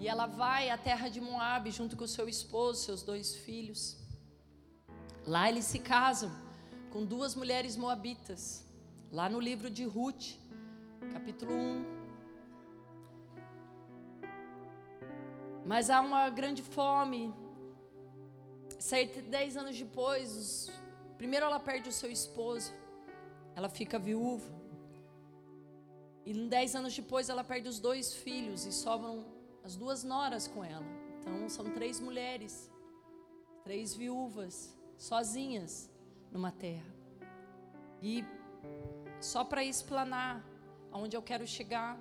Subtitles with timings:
[0.00, 3.96] E ela vai à terra de Moabe junto com seu esposo, seus dois filhos.
[5.26, 6.30] Lá eles se casam
[6.92, 8.64] com duas mulheres moabitas.
[9.10, 10.36] Lá no livro de Ruth,
[11.12, 11.84] capítulo 1.
[15.66, 17.34] Mas há uma grande fome.
[18.78, 20.70] Sete, dez anos depois, os,
[21.16, 22.72] primeiro ela perde o seu esposo,
[23.56, 24.48] ela fica viúva.
[26.24, 29.37] E dez anos depois ela perde os dois filhos e sobram
[29.68, 30.86] as duas noras com ela.
[31.20, 32.70] Então são três mulheres,
[33.62, 35.90] três viúvas, sozinhas
[36.32, 36.90] numa terra.
[38.00, 38.24] E
[39.20, 40.42] só para explanar
[40.90, 42.00] aonde eu quero chegar,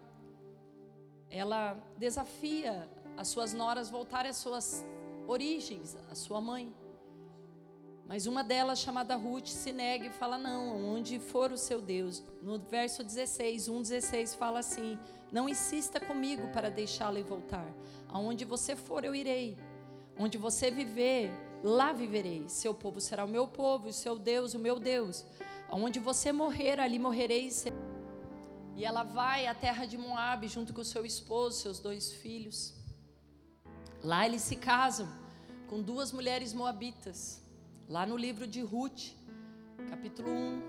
[1.29, 4.85] ela desafia as suas noras voltarem às suas
[5.27, 6.73] origens, à sua mãe.
[8.07, 12.23] Mas uma delas, chamada Ruth, se nega e fala: Não, onde for o seu Deus.
[12.41, 14.97] No verso 16, 1,16 fala assim:
[15.31, 17.67] Não insista comigo para deixá-lo e voltar.
[18.07, 19.57] Aonde você for, eu irei.
[20.17, 21.29] Onde você viver,
[21.61, 22.47] lá viverei.
[22.47, 25.25] Seu povo será o meu povo, e seu Deus, o meu Deus.
[25.69, 27.51] Onde você morrer, ali morrerei.
[28.73, 32.73] E ela vai à terra de Moabe junto com seu esposo, seus dois filhos.
[34.01, 35.09] Lá eles se casam
[35.67, 37.45] com duas mulheres moabitas.
[37.89, 39.13] Lá no livro de Ruth,
[39.89, 40.61] capítulo 1.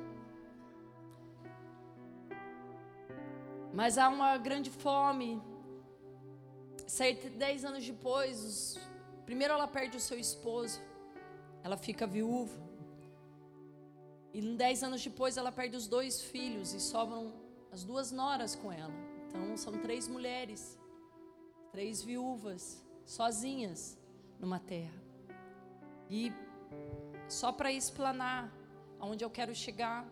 [3.75, 5.43] Mas há uma grande fome.
[6.87, 8.79] Sete, dez anos depois, os,
[9.27, 10.81] primeiro ela perde o seu esposo,
[11.65, 12.57] ela fica viúva.
[14.33, 17.33] E dez anos depois ela perde os dois filhos e sobram
[17.73, 18.95] as duas noras com ela.
[19.27, 20.79] Então são três mulheres,
[21.73, 23.99] três viúvas, sozinhas
[24.39, 25.03] numa terra.
[26.09, 26.33] E
[27.29, 28.53] só para explanar
[28.99, 30.07] aonde eu quero chegar,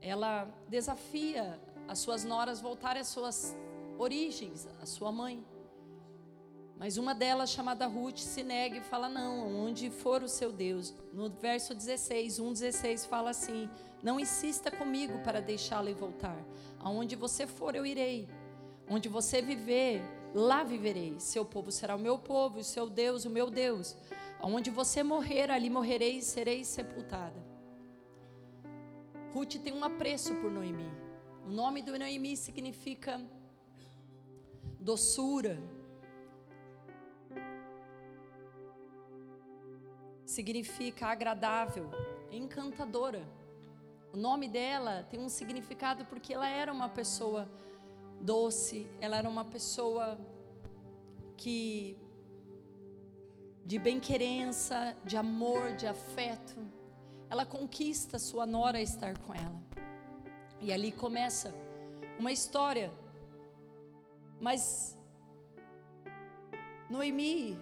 [0.00, 3.56] ela desafia as suas noras voltarem às suas
[3.98, 5.44] origens, à sua mãe.
[6.78, 10.94] Mas uma delas, chamada Ruth, se nega e fala: Não, onde for o seu Deus.
[11.12, 13.68] No verso 16, 1,16 fala assim:
[14.02, 16.42] Não insista comigo para deixá-lo voltar.
[16.78, 18.26] Aonde você for, eu irei.
[18.88, 20.00] Onde você viver,
[20.34, 21.20] lá viverei.
[21.20, 23.94] Seu povo será o meu povo, seu Deus, o meu Deus.
[24.40, 27.40] Aonde você morrer, ali morrerei e serei sepultada.
[29.32, 30.90] Ruth tem um apreço por Noemi.
[31.46, 33.20] O nome do Noemi significa
[34.78, 35.58] doçura
[40.30, 41.90] significa agradável,
[42.30, 43.22] encantadora.
[44.12, 47.48] O nome dela tem um significado porque ela era uma pessoa
[48.20, 50.18] doce, ela era uma pessoa
[51.36, 51.98] que
[53.64, 56.56] de bem-querença, de amor, de afeto.
[57.28, 59.60] Ela conquista sua nora a estar com ela.
[60.60, 61.54] E ali começa
[62.18, 62.92] uma história.
[64.40, 64.98] Mas
[66.88, 67.58] Noemi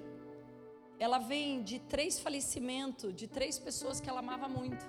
[0.99, 4.85] ela vem de três falecimentos de três pessoas que ela amava muito.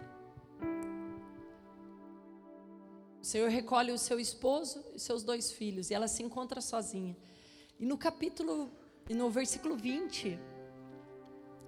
[3.22, 7.16] O Senhor recolhe o seu esposo e seus dois filhos e ela se encontra sozinha.
[7.80, 8.72] E no capítulo,
[9.10, 10.40] no versículo 20,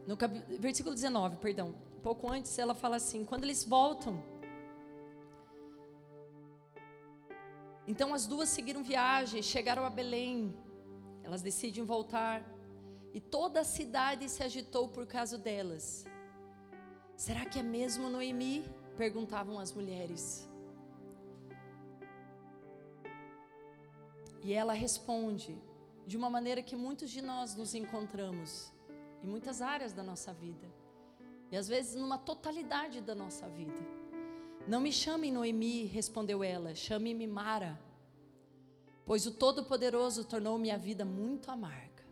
[0.07, 0.17] no
[0.59, 4.23] versículo 19, perdão, pouco antes ela fala assim: quando eles voltam,
[7.87, 10.55] então as duas seguiram viagem, chegaram a Belém,
[11.23, 12.43] elas decidem voltar.
[13.13, 16.05] E toda a cidade se agitou por causa delas.
[17.15, 18.63] Será que é mesmo Noemi?
[18.97, 20.47] perguntavam as mulheres.
[24.43, 25.57] E ela responde
[26.05, 28.71] de uma maneira que muitos de nós nos encontramos
[29.23, 30.67] em muitas áreas da nossa vida.
[31.51, 33.79] E às vezes numa totalidade da nossa vida.
[34.67, 37.79] Não me chame Noemi, respondeu ela, chame-me Mara,
[39.05, 42.05] pois o Todo-Poderoso tornou minha vida muito amarga.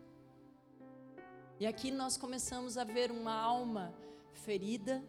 [1.59, 3.93] E aqui nós começamos a ver uma alma
[4.33, 5.03] ferida,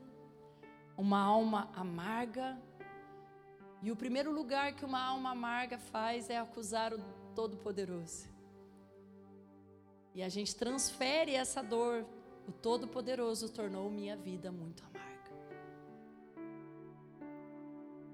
[0.96, 2.60] uma alma amarga.
[3.82, 6.98] E o primeiro lugar que uma alma amarga faz é acusar o
[7.34, 8.28] Todo-Poderoso.
[10.20, 12.04] E a gente transfere essa dor.
[12.46, 15.32] O Todo-Poderoso tornou minha vida muito amarga.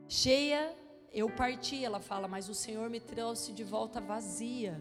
[0.08, 0.72] Cheia,
[1.12, 4.80] eu parti, ela fala, mas o Senhor me trouxe de volta vazia.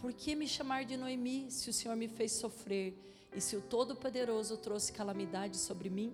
[0.00, 2.98] Por que me chamar de Noemi se o Senhor me fez sofrer
[3.32, 6.12] e se o Todo-Poderoso trouxe calamidade sobre mim?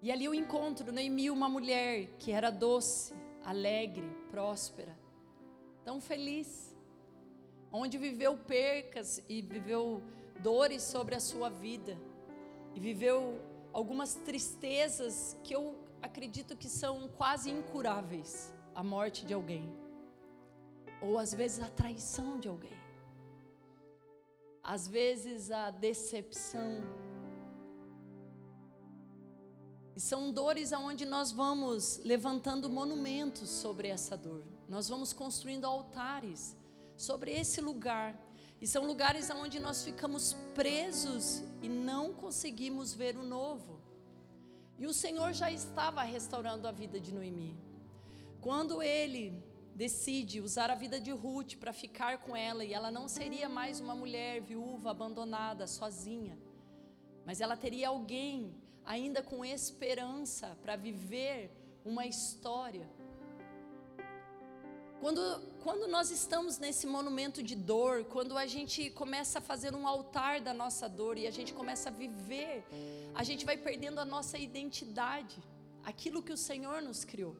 [0.00, 3.12] E ali eu encontro Noemi, uma mulher que era doce,
[3.48, 4.94] alegre, próspera,
[5.82, 6.76] tão feliz,
[7.72, 10.02] onde viveu percas e viveu
[10.42, 11.96] dores sobre a sua vida,
[12.74, 13.40] e viveu
[13.72, 19.66] algumas tristezas que eu acredito que são quase incuráveis a morte de alguém,
[21.00, 22.78] ou às vezes a traição de alguém,
[24.62, 27.07] às vezes a decepção.
[29.98, 34.44] E são dores aonde nós vamos levantando monumentos sobre essa dor.
[34.68, 36.56] Nós vamos construindo altares
[36.96, 38.16] sobre esse lugar.
[38.60, 43.80] E são lugares onde nós ficamos presos e não conseguimos ver o novo.
[44.78, 47.58] E o Senhor já estava restaurando a vida de Noemi.
[48.40, 49.42] Quando ele
[49.74, 53.80] decide usar a vida de Ruth para ficar com ela, e ela não seria mais
[53.80, 56.38] uma mulher viúva, abandonada, sozinha,
[57.26, 58.54] mas ela teria alguém
[58.88, 61.50] ainda com esperança para viver
[61.84, 62.88] uma história.
[64.98, 65.20] Quando,
[65.62, 70.40] quando nós estamos nesse monumento de dor, quando a gente começa a fazer um altar
[70.40, 72.64] da nossa dor e a gente começa a viver,
[73.14, 75.38] a gente vai perdendo a nossa identidade,
[75.84, 77.36] aquilo que o Senhor nos criou.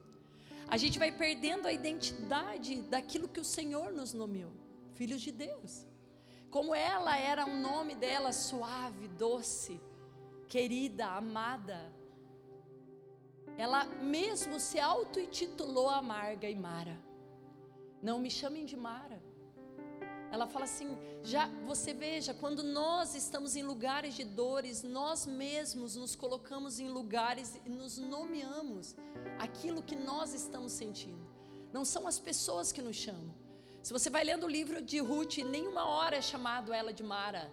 [0.67, 4.53] A gente vai perdendo a identidade daquilo que o Senhor nos nomeou,
[4.93, 5.83] filhos de Deus.
[6.51, 9.81] Como ela era um nome dela suave, doce,
[10.49, 11.79] querida, amada.
[13.57, 13.85] Ela
[14.17, 16.97] mesmo se auto-intitulou amarga e Mara.
[18.01, 19.21] Não me chamem de Mara.
[20.31, 25.95] Ela fala assim: já você veja, quando nós estamos em lugares de dores, nós mesmos
[25.95, 28.95] nos colocamos em lugares e nos nomeamos
[29.37, 31.27] aquilo que nós estamos sentindo.
[31.73, 33.33] Não são as pessoas que nos chamam.
[33.81, 37.51] Se você vai lendo o livro de Ruth, nenhuma hora é chamado ela de Mara.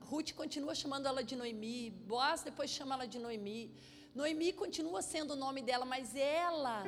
[0.00, 3.74] Ruth continua chamando ela de Noemi, Boaz depois chama ela de Noemi.
[4.14, 6.84] Noemi continua sendo o nome dela, mas ela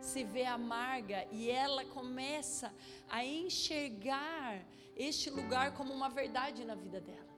[0.00, 2.72] se vê amarga e ela começa
[3.08, 4.64] a enxergar
[4.96, 7.28] este lugar como uma verdade na vida dela.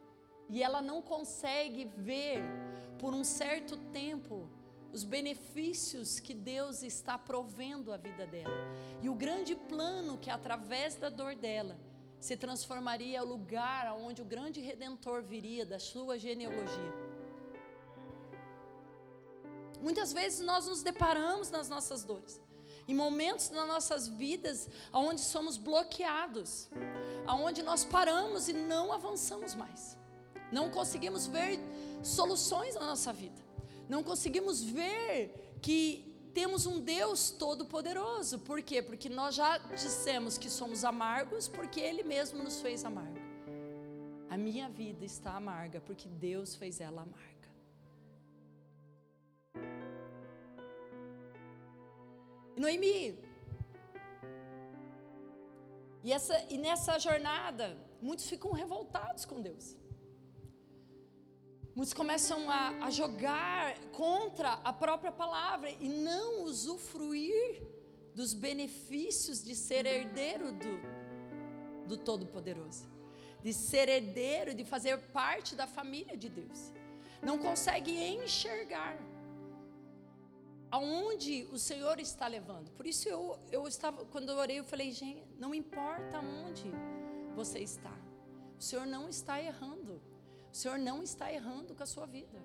[0.48, 2.42] E ela não consegue ver
[2.98, 4.48] por um certo tempo
[4.92, 8.54] os benefícios que Deus está provendo à vida dela.
[9.00, 11.76] E o grande plano que através da dor dela
[12.22, 16.92] se transformaria o lugar onde o grande redentor viria da sua genealogia.
[19.80, 22.40] Muitas vezes nós nos deparamos nas nossas dores
[22.86, 26.68] em momentos nas nossas vidas onde somos bloqueados,
[27.28, 29.96] onde nós paramos e não avançamos mais,
[30.52, 31.58] não conseguimos ver
[32.02, 33.40] soluções na nossa vida,
[33.88, 38.38] não conseguimos ver que temos um Deus todo-poderoso.
[38.38, 38.82] Por quê?
[38.82, 43.20] Porque nós já dissemos que somos amargos porque Ele mesmo nos fez amargo.
[44.30, 47.32] A minha vida está amarga porque Deus fez ela amarga.
[52.56, 53.18] Noemi.
[56.04, 59.76] E, essa, e nessa jornada, muitos ficam revoltados com Deus.
[61.74, 67.62] Muitos começam a, a jogar contra a própria palavra e não usufruir
[68.14, 72.86] dos benefícios de ser herdeiro do, do Todo-Poderoso,
[73.42, 76.70] de ser herdeiro, de fazer parte da família de Deus.
[77.22, 78.98] Não consegue enxergar
[80.70, 82.70] aonde o Senhor está levando.
[82.72, 86.70] Por isso eu, eu estava, quando eu orei, eu falei, gente, não importa aonde
[87.34, 87.96] você está.
[88.58, 90.02] O Senhor não está errando.
[90.52, 92.38] O Senhor não está errando com a sua vida.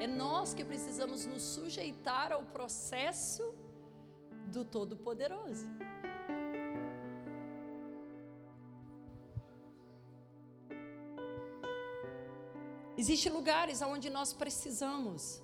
[0.00, 3.54] É nós que precisamos nos sujeitar ao processo
[4.48, 5.66] do Todo-Poderoso.
[12.98, 15.42] Existem lugares onde nós precisamos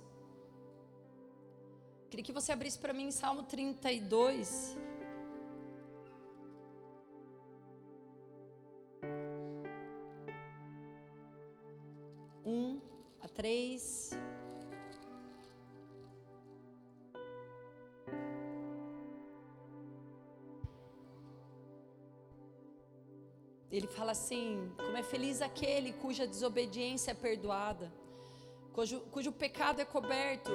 [2.13, 4.77] Queria que você abrisse para mim Salmo 32.
[23.71, 27.91] Ele fala assim: como é feliz aquele cuja desobediência é perdoada,
[28.71, 30.51] cujo, cujo pecado é coberto.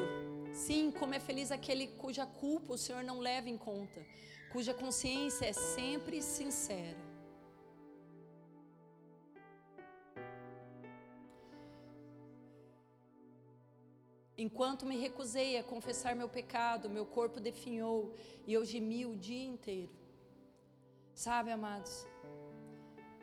[0.53, 4.01] Sim, como é feliz aquele cuja culpa o Senhor não leva em conta,
[4.53, 7.08] cuja consciência é sempre sincera.
[14.47, 18.15] Enquanto me recusei a confessar meu pecado, meu corpo definhou
[18.47, 19.91] e eu gemi o dia inteiro.
[21.13, 22.07] Sabe, amados,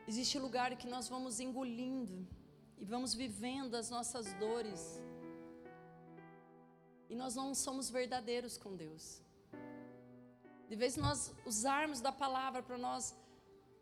[0.05, 2.27] existe lugar que nós vamos engolindo
[2.77, 5.01] e vamos vivendo as nossas dores
[7.09, 9.21] e nós não somos verdadeiros com Deus.
[10.67, 13.15] De vez nós usarmos da palavra para nós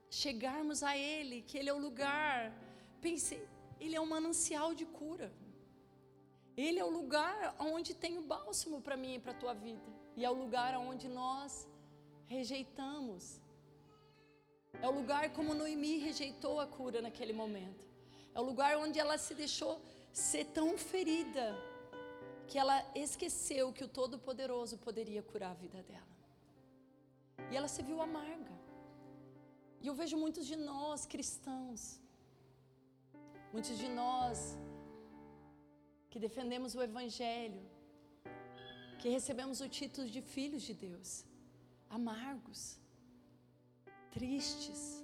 [0.07, 2.53] chegarmos a Ele, que Ele é o lugar.
[3.01, 3.41] Pense,
[3.79, 5.33] Ele é um manancial de cura.
[6.55, 9.91] Ele é o lugar onde tem o bálsamo para mim e para a tua vida.
[10.15, 11.67] E é o lugar onde nós
[12.25, 13.41] rejeitamos.
[14.81, 17.85] É o lugar como Noemi rejeitou a cura naquele momento.
[18.35, 19.81] É o lugar onde ela se deixou
[20.11, 21.55] ser tão ferida
[22.47, 26.13] que ela esqueceu que o Todo-Poderoso poderia curar a vida dela.
[27.51, 28.55] E ela se viu amarga.
[29.81, 31.99] E eu vejo muitos de nós cristãos,
[33.51, 34.57] muitos de nós
[36.13, 37.59] que defendemos o Evangelho,
[38.99, 41.25] que recebemos o título de filhos de Deus,
[41.89, 42.77] amargos,
[44.11, 45.03] tristes,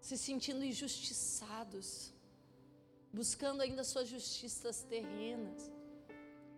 [0.00, 2.14] se sentindo injustiçados,
[3.12, 5.70] buscando ainda suas justiças terrenas,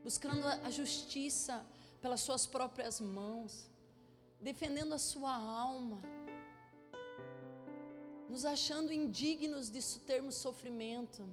[0.05, 1.67] buscando a justiça
[2.01, 3.69] pelas suas próprias mãos,
[4.41, 6.01] defendendo a sua alma,
[8.29, 11.29] nos achando indignos de termos sofrimento.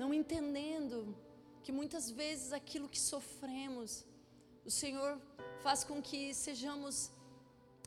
[0.00, 0.96] Não entendendo
[1.62, 3.90] que muitas vezes aquilo que sofremos,
[4.64, 5.12] o Senhor
[5.64, 7.10] faz com que sejamos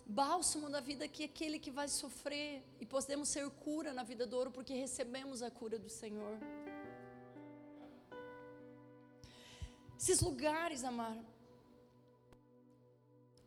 [0.05, 2.51] bálsamo na vida que aquele que vai sofrer
[2.82, 6.38] e podemos ser cura na vida do ouro porque recebemos a cura do Senhor.
[10.00, 11.17] Esses lugares, amar,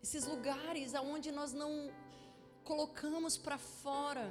[0.03, 1.73] esses lugares aonde nós não
[2.65, 4.27] colocamos para fora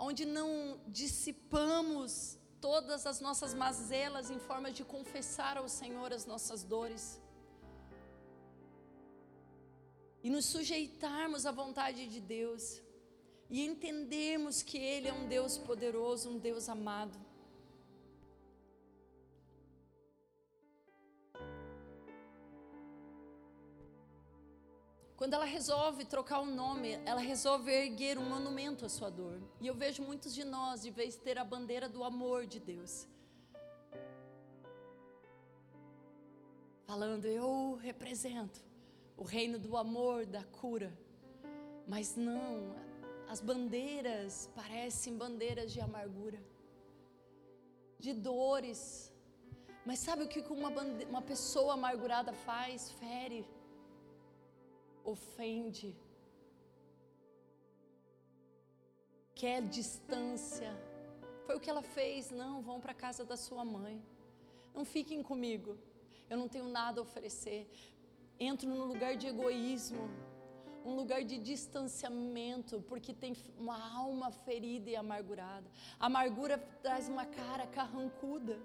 [0.00, 6.62] onde não dissipamos todas as nossas mazelas em forma de confessar ao Senhor as nossas
[6.62, 7.20] dores
[10.22, 12.82] e nos sujeitarmos à vontade de Deus
[13.48, 17.18] e entendermos que Ele é um Deus poderoso, um Deus amado.
[25.18, 29.42] Quando ela resolve trocar o nome, ela resolve erguer um monumento à sua dor.
[29.60, 33.04] E eu vejo muitos de nós, de vez ter a bandeira do amor de Deus,
[36.86, 38.60] falando: Eu represento
[39.16, 40.96] o reino do amor, da cura.
[41.84, 42.76] Mas não,
[43.28, 46.40] as bandeiras parecem bandeiras de amargura,
[47.98, 49.12] de dores.
[49.84, 50.70] Mas sabe o que uma,
[51.08, 52.92] uma pessoa amargurada faz?
[52.92, 53.44] Fere
[55.10, 55.96] ofende,
[59.34, 60.70] quer distância.
[61.46, 62.30] Foi o que ela fez.
[62.30, 64.02] Não, vão para a casa da sua mãe.
[64.74, 65.78] Não fiquem comigo.
[66.28, 67.70] Eu não tenho nada a oferecer.
[68.38, 70.08] Entro num lugar de egoísmo,
[70.84, 75.68] um lugar de distanciamento, porque tem uma alma ferida e amargurada.
[75.98, 78.58] A amargura traz uma cara carrancuda.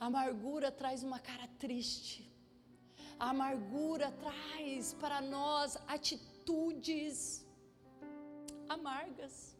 [0.00, 2.35] A amargura traz uma cara triste.
[3.18, 7.44] A amargura traz para nós atitudes
[8.68, 9.56] amargas.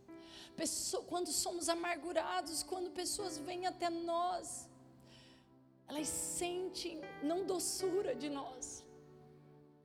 [1.07, 4.69] quando somos amargurados, quando pessoas vêm até nós,
[5.89, 8.85] elas sentem não doçura de nós.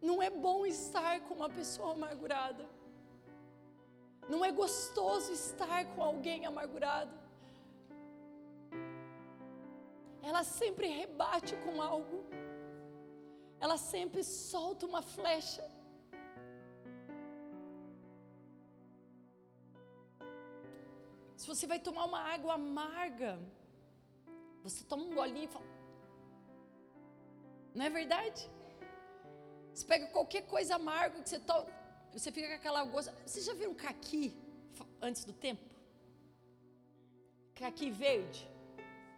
[0.01, 2.67] Não é bom estar com uma pessoa amargurada.
[4.27, 7.13] Não é gostoso estar com alguém amargurado.
[10.23, 12.25] Ela sempre rebate com algo
[13.63, 15.63] ela sempre solta uma flecha.
[21.37, 23.39] Se você vai tomar uma água amarga,
[24.63, 25.65] você toma um golinho e fala.
[27.75, 28.49] Não é verdade?
[29.73, 31.65] Você pega qualquer coisa amarga que você toma,
[32.11, 33.13] você fica com aquela gosto.
[33.25, 34.35] Você já viu um caqui
[35.01, 35.63] antes do tempo?
[37.55, 38.50] Caqui verde?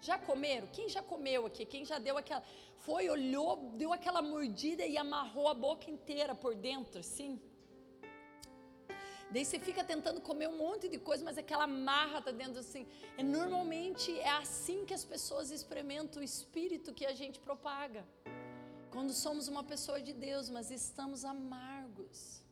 [0.08, 0.68] Já comeram?
[0.78, 1.64] Quem já comeu aqui?
[1.74, 2.44] Quem já deu aquela
[2.86, 7.32] foi, olhou, deu aquela mordida e amarrou a boca inteira por dentro, assim.
[9.34, 12.84] Daí você fica tentando comer um monte de coisa, mas aquela marra está dentro assim.
[13.18, 18.04] E normalmente é assim que as pessoas experimentam o espírito que a gente propaga.
[18.92, 22.44] Quando somos uma pessoa de Deus, mas estamos amargos.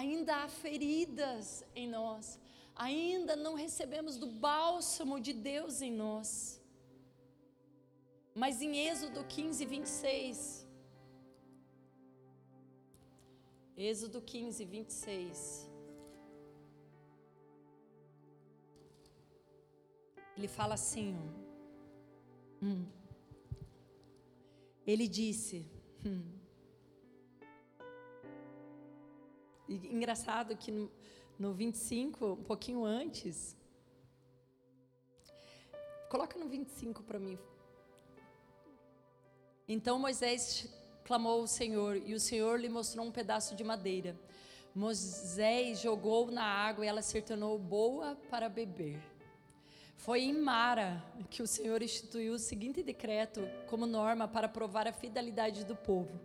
[0.00, 2.38] Ainda há feridas em nós
[2.76, 6.60] ainda não recebemos do bálsamo de Deus em nós.
[8.34, 10.66] Mas em Êxodo 15, 26.
[13.76, 15.70] Êxodo 15, 26.
[20.36, 21.16] Ele fala assim:
[22.62, 22.84] hum.
[24.86, 25.66] Ele disse.
[26.04, 26.36] Hum.
[29.68, 30.70] engraçado que
[31.38, 33.56] no, no 25, um pouquinho antes.
[36.08, 37.38] Coloca no 25 para mim.
[39.68, 40.68] Então Moisés
[41.04, 44.18] clamou ao Senhor, e o Senhor lhe mostrou um pedaço de madeira.
[44.74, 49.00] Moisés jogou na água e ela se tornou boa para beber.
[49.96, 54.92] Foi em Mara que o Senhor instituiu o seguinte decreto como norma para provar a
[54.92, 56.20] fidelidade do povo.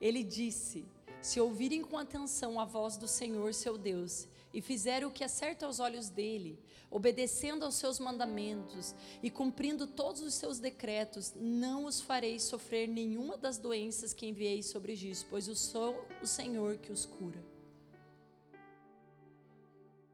[0.00, 0.84] Ele disse:
[1.24, 5.26] Se ouvirem com atenção a voz do Senhor, seu Deus, e fizerem o que é
[5.26, 11.86] certo aos olhos dele, obedecendo aos seus mandamentos e cumprindo todos os seus decretos, não
[11.86, 16.76] os farei sofrer nenhuma das doenças que enviei sobre Egito, pois eu sou o Senhor
[16.76, 17.42] que os cura.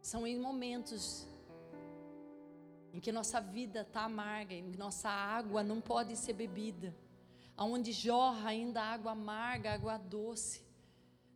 [0.01, 1.27] São em momentos
[2.93, 6.95] em que nossa vida está amarga, em que nossa água não pode ser bebida,
[7.57, 10.70] aonde jorra ainda água amarga, água doce.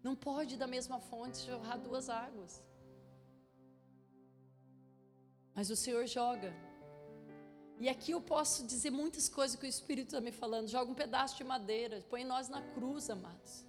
[0.07, 2.63] Não pode da mesma fonte jorrar duas águas.
[5.55, 6.53] Mas o Senhor joga.
[7.81, 10.69] E aqui eu posso dizer muitas coisas que o Espírito está me falando.
[10.69, 13.65] Joga um pedaço de madeira, põe nós na cruz, amados.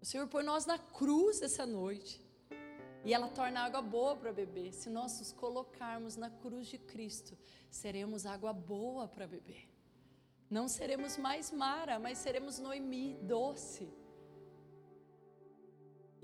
[0.00, 2.20] O Senhor põe nós na cruz essa noite.
[3.04, 4.72] E ela torna água boa para beber.
[4.72, 7.38] Se nós nos colocarmos na cruz de Cristo,
[7.70, 9.71] seremos água boa para beber.
[10.56, 13.84] Não seremos mais Mara, mas seremos Noemi, doce.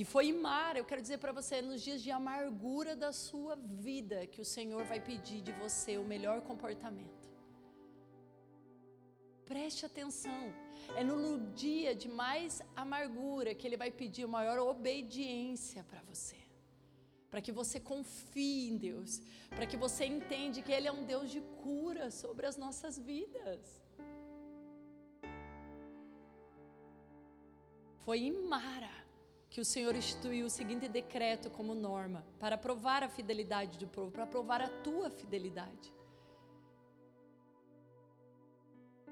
[0.00, 3.56] E foi em Mara, eu quero dizer para você, nos dias de amargura da sua
[3.56, 7.26] vida, que o Senhor vai pedir de você o melhor comportamento.
[9.46, 10.42] Preste atenção.
[10.94, 16.36] É no dia de mais amargura que Ele vai pedir maior obediência para você.
[17.30, 19.22] Para que você confie em Deus.
[19.56, 23.87] Para que você entenda que Ele é um Deus de cura sobre as nossas vidas.
[28.08, 28.88] Foi em Mara
[29.50, 34.10] que o Senhor instituiu o seguinte decreto como norma para provar a fidelidade do povo,
[34.10, 35.92] para provar a tua fidelidade.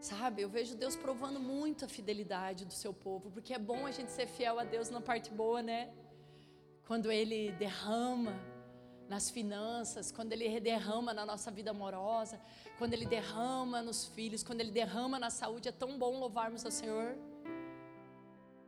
[0.01, 3.91] Sabe, eu vejo Deus provando muito a fidelidade do seu povo, porque é bom a
[3.91, 5.93] gente ser fiel a Deus na parte boa, né?
[6.87, 8.35] Quando Ele derrama
[9.11, 12.41] nas finanças, quando Ele derrama na nossa vida amorosa,
[12.79, 16.71] quando Ele derrama nos filhos, quando Ele derrama na saúde, é tão bom louvarmos ao
[16.71, 17.15] Senhor.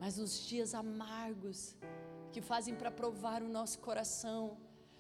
[0.00, 1.76] Mas nos dias amargos,
[2.32, 4.56] que fazem para provar o nosso coração,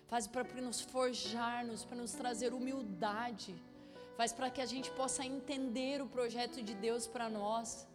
[0.06, 3.54] fazem para nos forjar-nos, para nos trazer humildade,
[4.16, 7.86] faz para que a gente possa entender o projeto de Deus para nós.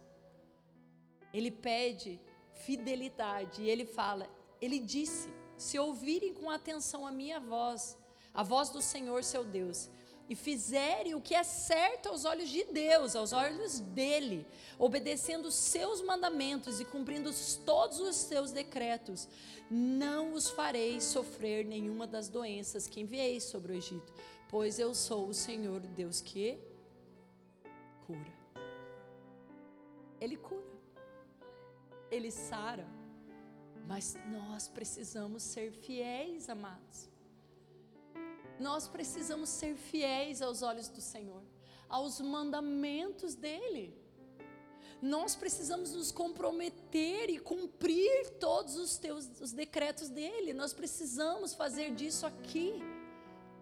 [1.32, 2.20] Ele pede
[2.66, 4.28] fidelidade e ele fala:
[4.60, 7.98] Ele disse, se ouvirem com atenção a minha voz,
[8.32, 9.90] a voz do Senhor seu Deus,
[10.28, 14.46] e fizerem o que é certo aos olhos de Deus, aos olhos dele,
[14.78, 17.30] obedecendo os seus mandamentos e cumprindo
[17.64, 19.28] todos os seus decretos,
[19.70, 24.12] não os farei sofrer nenhuma das doenças que enviei sobre o Egito
[24.54, 26.56] pois eu sou o Senhor Deus que
[28.06, 28.32] cura.
[30.20, 30.78] Ele cura,
[32.08, 32.86] Ele sara,
[33.88, 37.10] mas nós precisamos ser fiéis, amados.
[38.58, 41.42] Nós precisamos ser fiéis aos olhos do Senhor,
[41.88, 43.96] aos mandamentos dEle.
[45.02, 50.52] Nós precisamos nos comprometer e cumprir todos os teus os decretos dele.
[50.52, 52.80] Nós precisamos fazer disso aqui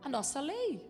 [0.02, 0.88] a nossa lei.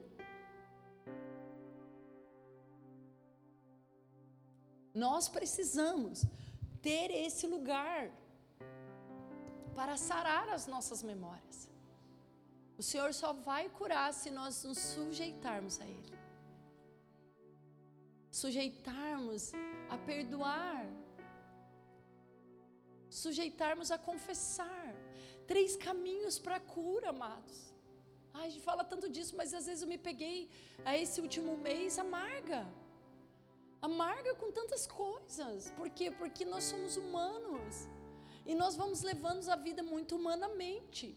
[4.94, 6.24] Nós precisamos
[6.82, 8.10] ter esse lugar
[9.74, 11.71] para sarar as nossas memórias.
[12.78, 16.18] O Senhor só vai curar se nós nos sujeitarmos a Ele.
[18.30, 19.52] Sujeitarmos
[19.90, 20.86] a perdoar.
[23.10, 24.94] Sujeitarmos a confessar.
[25.46, 27.72] Três caminhos para a cura, amados.
[28.32, 30.48] Ai, a gente fala tanto disso, mas às vezes eu me peguei
[30.84, 32.66] a esse último mês amarga.
[33.82, 35.70] Amarga com tantas coisas.
[35.72, 36.10] Por quê?
[36.10, 37.88] Porque nós somos humanos.
[38.46, 41.16] E nós vamos levando a vida muito humanamente.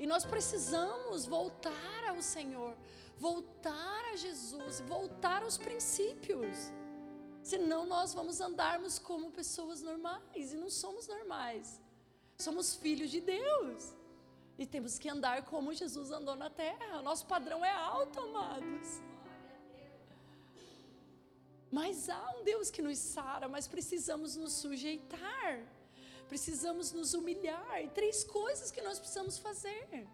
[0.00, 2.74] E nós precisamos voltar ao Senhor,
[3.18, 6.72] voltar a Jesus, voltar aos princípios.
[7.42, 11.78] Senão nós vamos andarmos como pessoas normais e não somos normais.
[12.38, 13.94] Somos filhos de Deus.
[14.58, 17.02] E temos que andar como Jesus andou na terra.
[17.02, 19.02] Nosso padrão é alto, amados.
[21.70, 25.60] Mas há um Deus que nos sara, mas precisamos nos sujeitar.
[26.30, 27.76] Precisamos nos humilhar.
[27.92, 30.06] Três coisas que nós precisamos fazer.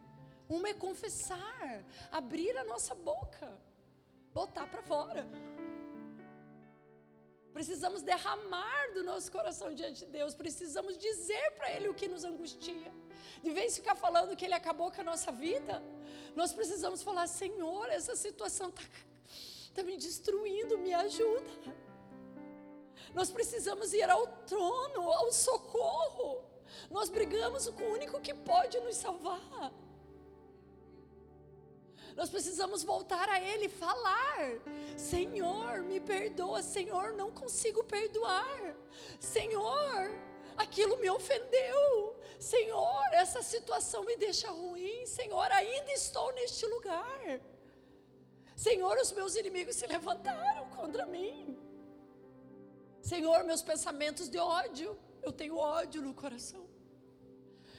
[0.48, 3.48] Uma é confessar, abrir a nossa boca,
[4.32, 5.28] botar para fora.
[7.52, 10.34] Precisamos derramar do nosso coração diante de Deus.
[10.34, 12.90] Precisamos dizer para Ele o que nos angustia.
[13.42, 15.82] De vez ficar falando que Ele acabou com a nossa vida,
[16.34, 18.82] nós precisamos falar: Senhor, essa situação está
[19.74, 21.85] tá me destruindo, me ajuda.
[23.14, 26.44] Nós precisamos ir ao trono, ao socorro.
[26.90, 29.72] Nós brigamos com o único que pode nos salvar.
[32.16, 34.38] Nós precisamos voltar a Ele e falar:
[34.96, 36.62] Senhor, me perdoa.
[36.62, 38.74] Senhor, não consigo perdoar.
[39.20, 40.10] Senhor,
[40.56, 42.16] aquilo me ofendeu.
[42.38, 45.04] Senhor, essa situação me deixa ruim.
[45.06, 47.40] Senhor, ainda estou neste lugar.
[48.54, 51.65] Senhor, os meus inimigos se levantaram contra mim.
[53.06, 56.66] Senhor, meus pensamentos de ódio, eu tenho ódio no coração.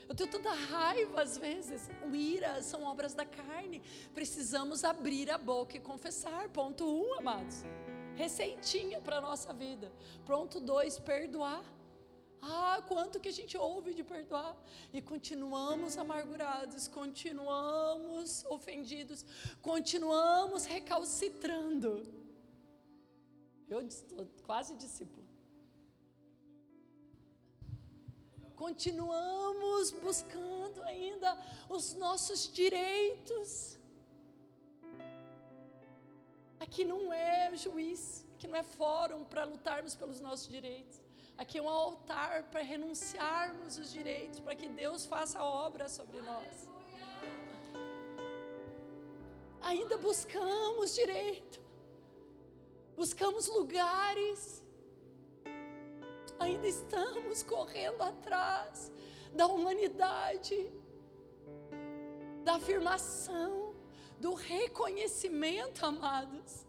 [0.08, 1.90] Eu tenho tanta raiva às vezes.
[2.10, 3.82] O ira são obras da carne.
[4.14, 6.48] Precisamos abrir a boca e confessar.
[6.48, 7.58] Ponto um, amados.
[8.16, 9.92] Receitinha para a nossa vida.
[10.26, 11.62] Ponto dois, perdoar.
[12.42, 14.56] Ah, quanto que a gente ouve de perdoar
[14.94, 19.26] e continuamos amargurados, continuamos ofendidos,
[19.62, 22.17] continuamos recalcitrando.
[23.70, 25.28] Eu estou quase discípulo.
[28.58, 31.38] continuamos buscando ainda
[31.70, 33.78] os nossos direitos.
[36.60, 41.00] Aqui não é juiz, aqui não é fórum para lutarmos pelos nossos direitos.
[41.38, 46.20] Aqui é um altar para renunciarmos os direitos, para que Deus faça a obra sobre
[46.22, 46.68] nós.
[49.62, 51.62] Ainda buscamos direito,
[52.98, 54.64] buscamos lugares
[56.40, 58.92] ainda estamos correndo atrás
[59.34, 60.72] da humanidade,
[62.44, 63.76] da afirmação,
[64.20, 66.66] do reconhecimento, amados.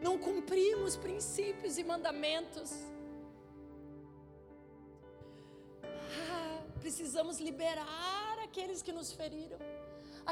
[0.00, 2.72] Não cumprimos princípios e mandamentos.
[5.82, 9.58] Ah, precisamos liberar aqueles que nos feriram,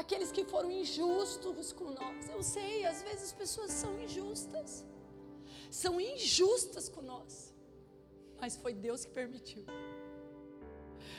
[0.01, 2.29] aqueles que foram injustos com nós.
[2.35, 4.71] Eu sei, às vezes as pessoas são injustas
[5.69, 7.53] são injustas com nós,
[8.39, 9.65] mas foi Deus que permitiu.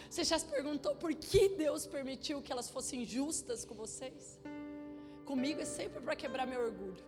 [0.09, 4.41] Você já se perguntou por que Deus permitiu que elas fossem justas com vocês?
[5.25, 7.05] Comigo é sempre para quebrar meu orgulho.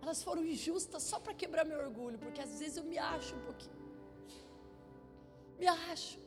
[0.00, 3.40] Elas foram injustas só para quebrar meu orgulho, porque às vezes eu me acho um
[3.40, 3.76] pouquinho.
[5.58, 6.18] Me acho.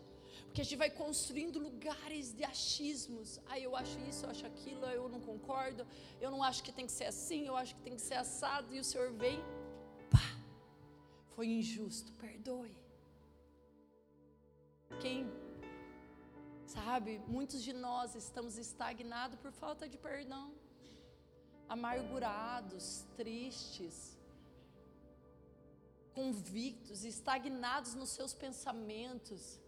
[0.51, 3.39] Porque a gente vai construindo lugares de achismos.
[3.49, 5.87] Ah, eu acho isso, eu acho aquilo, eu não concordo,
[6.19, 8.75] eu não acho que tem que ser assim, eu acho que tem que ser assado.
[8.75, 9.39] E o Senhor vem,
[10.09, 10.27] pá,
[11.35, 12.75] foi injusto, perdoe.
[14.99, 15.25] Quem
[16.65, 20.53] sabe, muitos de nós estamos estagnados por falta de perdão,
[21.69, 24.19] amargurados, tristes,
[26.13, 29.60] convictos, estagnados nos seus pensamentos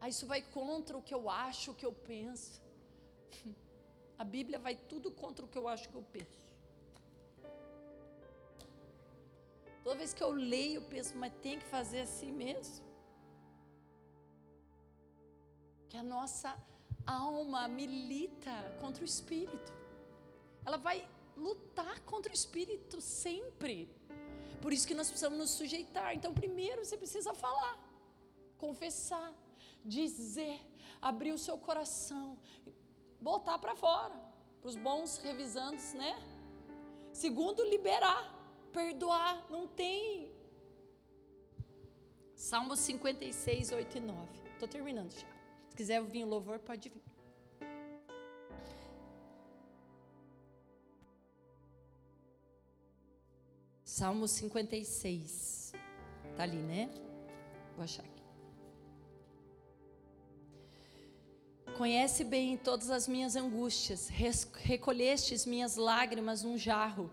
[0.00, 2.60] ah, isso vai contra o que eu acho, o que eu penso.
[4.18, 6.40] A Bíblia vai tudo contra o que eu acho que eu penso.
[9.84, 12.84] Toda vez que eu leio, eu penso, mas tem que fazer assim mesmo.
[15.88, 16.56] Que a nossa
[17.06, 19.72] alma milita contra o espírito.
[20.64, 23.88] Ela vai lutar contra o espírito sempre.
[24.62, 26.14] Por isso que nós precisamos nos sujeitar.
[26.14, 27.78] Então, primeiro você precisa falar,
[28.58, 29.32] confessar
[29.84, 30.60] dizer,
[31.00, 32.38] abrir o seu coração,
[33.20, 34.14] botar para fora,
[34.60, 36.16] para os bons revisantes, né?
[37.12, 38.34] Segundo, liberar,
[38.72, 40.32] perdoar, não tem.
[42.34, 44.40] Salmo 56, 8 e 9.
[44.52, 45.26] Estou terminando já.
[45.68, 47.02] Se quiser vir o louvor, pode vir.
[53.84, 55.72] Salmo 56.
[56.30, 56.88] Está ali, né?
[57.76, 58.09] Vou achar aqui.
[61.80, 64.06] Conhece bem todas as minhas angústias,
[64.64, 67.10] recolhestes minhas lágrimas num jarro,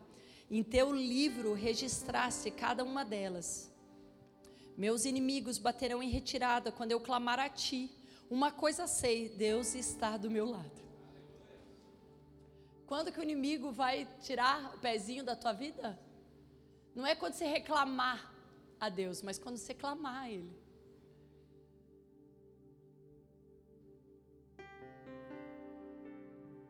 [0.51, 3.71] em teu livro registraste cada uma delas.
[4.75, 7.89] Meus inimigos baterão em retirada quando eu clamar a ti.
[8.29, 10.81] Uma coisa sei, Deus está do meu lado.
[12.87, 15.97] Quando que o inimigo vai tirar o pezinho da tua vida?
[16.93, 18.33] Não é quando você reclamar
[18.77, 20.66] a Deus, mas quando você clamar a Ele.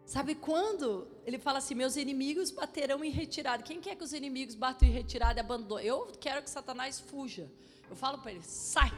[0.08, 3.62] Sabe quando ele fala assim: meus inimigos baterão em retirada?
[3.62, 5.86] Quem quer que os inimigos batam em retirada e abandonem?
[5.86, 7.52] Eu quero que Satanás fuja.
[7.90, 8.90] Eu falo para ele: sai.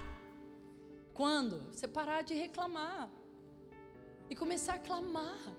[1.12, 1.62] Quando?
[1.72, 3.10] Você parar de reclamar
[4.30, 5.52] e começar a clamar.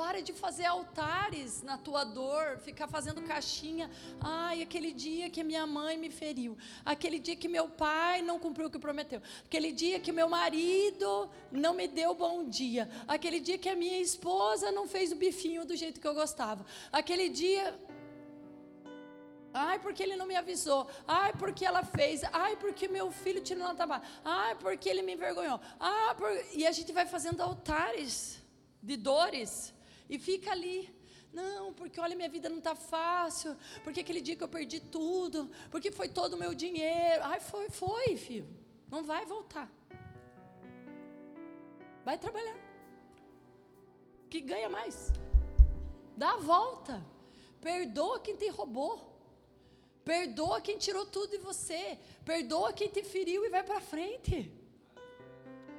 [0.00, 3.90] Para de fazer altares na tua dor, ficar fazendo caixinha.
[4.18, 6.56] Ai, aquele dia que minha mãe me feriu,
[6.92, 11.28] aquele dia que meu pai não cumpriu o que prometeu, aquele dia que meu marido
[11.52, 15.66] não me deu bom dia, aquele dia que a minha esposa não fez o bifinho
[15.66, 17.78] do jeito que eu gostava, aquele dia
[19.52, 20.88] Ai, porque ele não me avisou.
[21.08, 22.22] Ai, porque ela fez.
[22.32, 24.04] Ai, porque meu filho tirou no trabalho.
[24.24, 25.60] Ai, porque ele me envergonhou.
[25.78, 26.30] Ah, por...
[26.54, 28.40] E a gente vai fazendo altares
[28.80, 29.74] de dores
[30.10, 30.92] e fica ali.
[31.32, 33.56] Não, porque olha, minha vida não está fácil.
[33.84, 35.48] Porque aquele dia que eu perdi tudo.
[35.70, 37.22] Porque foi todo o meu dinheiro.
[37.22, 38.48] Ai, foi, foi, filho.
[38.90, 39.70] Não vai voltar.
[42.04, 42.58] Vai trabalhar.
[44.28, 45.12] Que ganha mais.
[46.16, 47.00] Dá a volta.
[47.60, 48.94] Perdoa quem te roubou.
[50.04, 51.96] Perdoa quem tirou tudo de você.
[52.24, 54.52] Perdoa quem te feriu e vai para frente.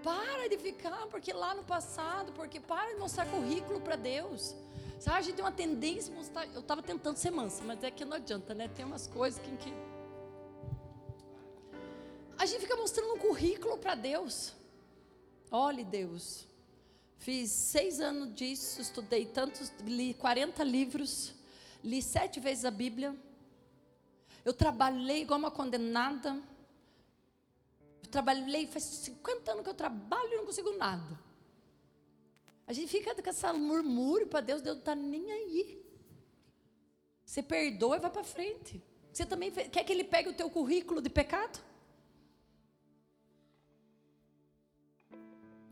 [0.04, 4.56] Para de ficar, porque lá no passado, porque para de mostrar currículo para Deus.
[5.00, 6.48] Sabe, a gente tem uma tendência a mostrar.
[6.54, 8.68] Eu estava tentando ser mansa, mas é que não adianta, né?
[8.68, 9.50] Tem umas coisas que.
[9.58, 9.74] que...
[12.38, 14.54] A gente fica mostrando um currículo para Deus.
[15.52, 16.48] Olhe, Deus.
[17.18, 21.36] Fiz seis anos disso, estudei tantos, li 40 livros,
[21.84, 23.16] li sete vezes a Bíblia.
[24.44, 26.42] Eu trabalhei igual uma condenada.
[28.12, 31.18] Trabalhei, faz 50 anos que eu trabalho e não consigo nada.
[32.68, 35.82] A gente fica com essa murmúrio para Deus, Deus não está nem aí.
[37.26, 38.84] Você perdoa e vai para frente.
[39.12, 41.60] Você também quer que ele pegue o teu currículo de pecado?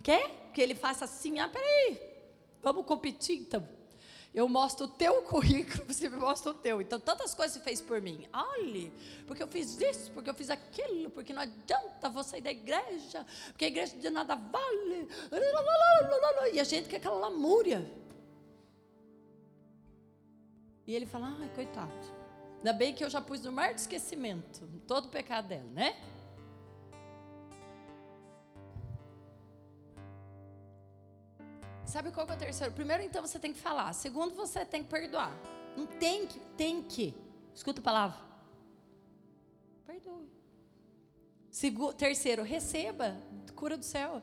[0.02, 1.40] Quer que ele faça assim?
[1.40, 2.00] Ah, peraí,
[2.62, 3.68] vamos competir então.
[4.34, 6.82] Eu mostro o teu currículo, você me mostra o teu.
[6.82, 8.28] Então, tantas coisas você fez por mim.
[8.32, 8.94] Olhe,
[9.26, 13.26] porque eu fiz isso, porque eu fiz aquilo, porque não adianta você sair da igreja,
[13.48, 15.08] porque a igreja de nada vale.
[16.54, 17.90] E a gente quer aquela lamúria.
[20.86, 22.20] E ele fala, ai, coitado.
[22.58, 25.96] Ainda bem que eu já pus no mar de esquecimento todo o pecado dela, né?
[31.90, 32.72] Sabe qual que é o terceiro?
[32.72, 33.92] Primeiro, então, você tem que falar.
[33.94, 35.34] Segundo, você tem que perdoar.
[35.76, 37.16] Não tem que, tem que.
[37.54, 38.20] Escuta a palavra.
[39.88, 40.30] Perdoe.
[41.50, 43.18] Segundo, terceiro, receba
[43.56, 44.22] cura do céu.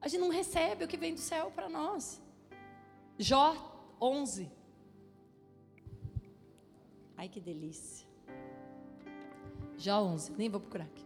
[0.00, 2.20] A gente não recebe o que vem do céu para nós.
[3.18, 3.48] Jó
[3.98, 4.52] 11.
[7.16, 8.06] Ai, que delícia.
[9.78, 10.32] Jó 11.
[10.32, 11.04] Nem vou procurar aqui.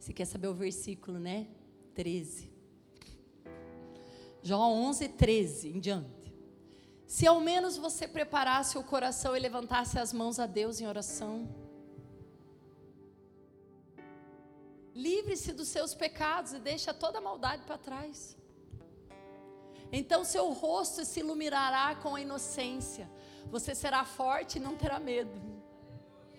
[0.00, 1.46] Você quer saber o versículo, né?
[1.94, 2.49] 13.
[4.42, 6.34] Jó 11, 13 em diante.
[7.06, 11.48] Se ao menos você preparasse o coração e levantasse as mãos a Deus em oração.
[14.94, 18.36] Livre-se dos seus pecados e deixa toda a maldade para trás.
[19.92, 23.10] Então seu rosto se iluminará com a inocência.
[23.50, 25.40] Você será forte e não terá medo.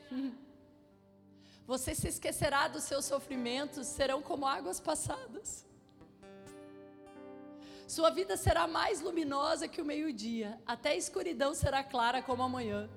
[1.67, 5.65] Você se esquecerá dos seus sofrimentos, serão como águas passadas.
[7.91, 12.47] Sua vida será mais luminosa que o meio-dia, até a escuridão será clara como a
[12.47, 12.89] manhã.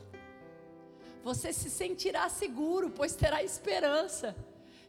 [1.25, 4.37] Você se sentirá seguro, pois terá esperança,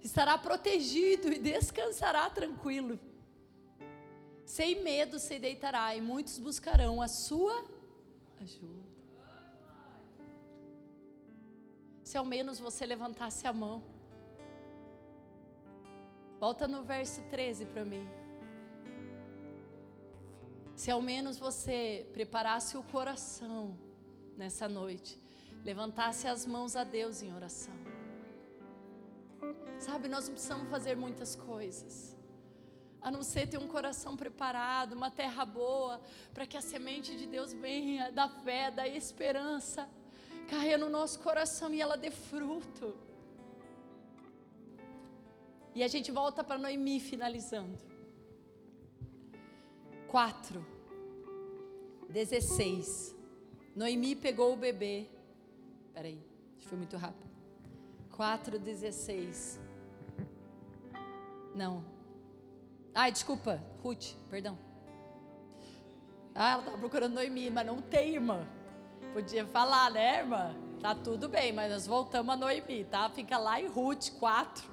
[0.03, 2.99] estará protegido e descansará tranquilo.
[4.45, 7.65] Sem medo se deitará e muitos buscarão a sua
[8.39, 8.85] ajuda.
[12.03, 13.83] Se ao menos você levantasse a mão.
[16.39, 18.07] Volta no verso 13 para mim.
[20.75, 23.77] Se ao menos você preparasse o coração
[24.37, 25.17] nessa noite,
[25.63, 27.73] levantasse as mãos a Deus em oração.
[29.79, 32.15] Sabe, nós não precisamos fazer muitas coisas,
[33.01, 36.01] a não ser ter um coração preparado, uma terra boa,
[36.33, 39.87] para que a semente de Deus venha, da fé, da esperança,
[40.49, 42.95] caia no nosso coração e ela dê fruto.
[45.73, 47.94] E a gente volta para Noemi finalizando.
[50.07, 50.65] 4,
[52.09, 53.15] 16.
[53.75, 55.07] Noemi pegou o bebê.
[55.93, 56.19] Peraí,
[56.59, 57.29] foi muito rápido.
[58.11, 59.59] 4, 16.
[61.53, 61.83] Não.
[62.93, 64.57] Ai, desculpa, Ruth, perdão.
[66.33, 68.45] Ah, ela estava procurando Noemi, mas não tem, irmã.
[69.13, 70.55] Podia falar, né, irmã?
[70.81, 73.09] Tá tudo bem, mas nós voltamos a Noemi, tá?
[73.09, 74.69] Fica lá em Ruth 4.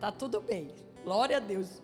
[0.00, 0.74] Tá tudo bem.
[1.04, 1.82] Glória a Deus.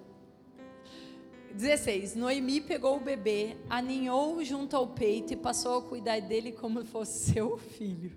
[1.55, 2.15] 16.
[2.15, 7.33] Noemi pegou o bebê, aninhou junto ao peito e passou a cuidar dele como fosse
[7.33, 8.13] seu filho.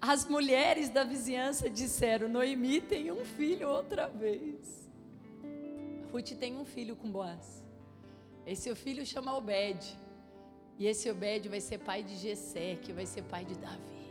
[0.00, 4.90] As mulheres da vizinhança disseram: Noemi tem um filho outra vez.
[6.12, 7.62] Ruth tem um filho com Boaz.
[8.46, 9.98] Esse filho chama Obed.
[10.78, 14.02] E esse Obed vai ser pai de Jessé, que vai ser pai de Davi.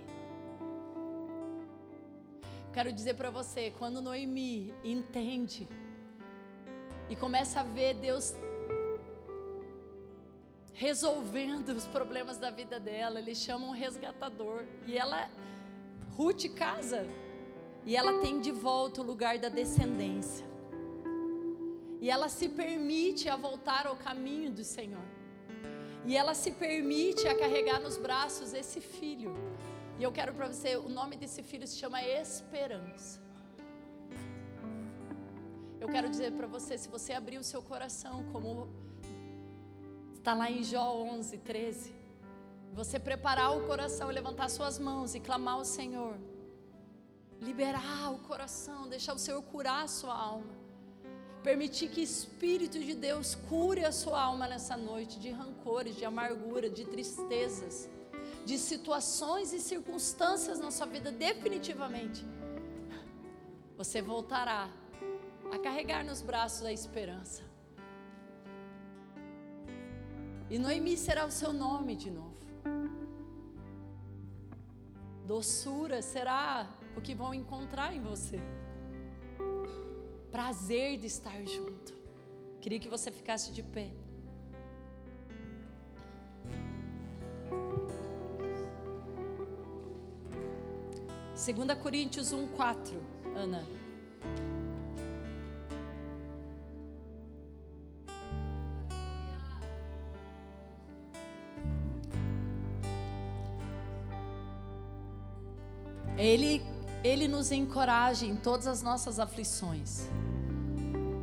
[2.73, 5.67] Quero dizer para você, quando Noemi entende
[7.11, 8.33] e começa a ver Deus
[10.73, 15.29] resolvendo os problemas da vida dela, ele chama um resgatador e ela
[16.11, 17.05] Ruth casa
[17.85, 20.45] e ela tem de volta o lugar da descendência.
[21.99, 25.07] E ela se permite a voltar ao caminho do Senhor.
[26.05, 29.35] E ela se permite a carregar nos braços esse filho.
[29.99, 33.30] E eu quero para você, o nome desse filho se chama Esperança.
[35.81, 38.69] Eu quero dizer para você, se você abrir o seu coração, como
[40.13, 41.91] está lá em Jó 11, 13,
[42.71, 46.19] você preparar o coração, levantar suas mãos e clamar ao Senhor,
[47.41, 50.53] liberar o coração, deixar o Senhor curar a sua alma.
[51.41, 56.69] Permitir que Espírito de Deus cure a sua alma nessa noite de rancores, de amargura,
[56.69, 57.89] de tristezas,
[58.45, 62.23] de situações e circunstâncias na sua vida, definitivamente.
[63.75, 64.69] Você voltará
[65.51, 67.43] a carregar nos braços a esperança.
[70.49, 72.41] E Noemi será o seu nome de novo.
[75.25, 78.39] Doçura será o que vão encontrar em você
[80.31, 81.93] prazer de estar junto.
[82.61, 83.91] Queria que você ficasse de pé.
[91.35, 93.01] Segunda Coríntios 1:4,
[93.35, 93.80] Ana.
[106.31, 106.61] Ele
[107.03, 110.07] ele nos encoraja em todas as nossas aflições,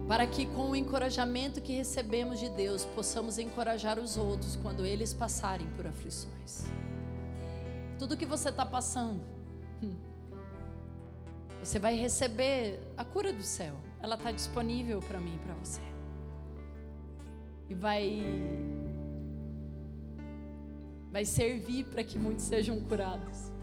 [0.06, 5.14] para que com o encorajamento que recebemos de Deus possamos encorajar os outros quando eles
[5.14, 6.66] passarem por aflições.
[7.98, 9.22] Tudo que você está passando,
[11.62, 13.76] você vai receber a cura do céu.
[14.02, 15.80] Ela está disponível para mim e para você.
[17.68, 18.22] E vai
[21.10, 23.57] vai servir para que muitos sejam curados.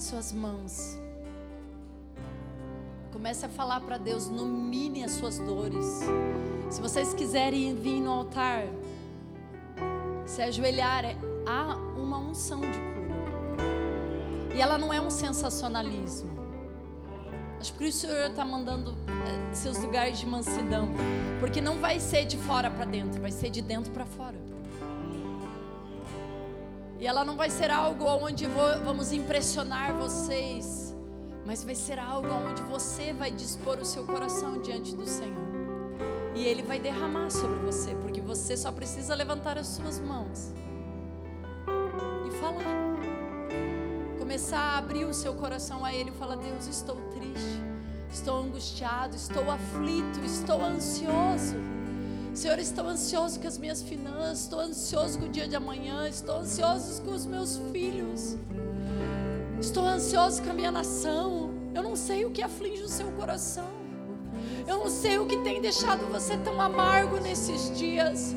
[0.00, 0.98] Levante suas mãos.
[3.12, 5.84] Comece a falar para Deus, nomine as suas dores.
[6.70, 8.64] Se vocês quiserem vir no altar,
[10.24, 14.56] se ajoelhar, é, há uma unção de cura.
[14.56, 16.30] E ela não é um sensacionalismo.
[17.60, 20.88] Acho que o Senhor está mandando é, seus lugares de mansidão.
[21.40, 24.49] Porque não vai ser de fora para dentro, vai ser de dentro para fora.
[27.00, 28.46] E ela não vai ser algo onde
[28.84, 30.94] vamos impressionar vocês,
[31.46, 35.48] mas vai ser algo onde você vai dispor o seu coração diante do Senhor.
[36.34, 40.52] E Ele vai derramar sobre você, porque você só precisa levantar as suas mãos
[42.28, 42.98] e falar.
[44.18, 47.62] Começar a abrir o seu coração a Ele e falar: Deus, estou triste,
[48.12, 51.56] estou angustiado, estou aflito, estou ansioso.
[52.40, 56.36] Senhor, estou ansioso com as minhas finanças, estou ansioso com o dia de amanhã, estou
[56.36, 58.34] ansioso com os meus filhos,
[59.60, 61.50] estou ansioso com a minha nação.
[61.74, 63.68] Eu não sei o que aflige o seu coração,
[64.66, 68.34] eu não sei o que tem deixado você tão amargo nesses dias.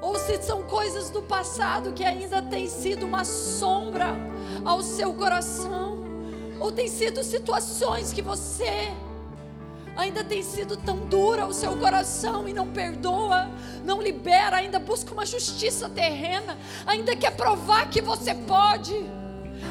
[0.00, 4.16] Ou se são coisas do passado que ainda tem sido uma sombra
[4.64, 6.04] ao seu coração,
[6.60, 8.92] ou tem sido situações que você
[10.00, 13.50] ainda tem sido tão dura o seu coração e não perdoa,
[13.84, 18.94] não libera, ainda busca uma justiça terrena, ainda quer provar que você pode,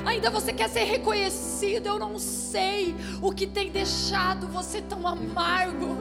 [0.05, 1.87] ainda você quer ser reconhecido.
[1.87, 5.97] Eu não sei o que tem deixado você tão amargo.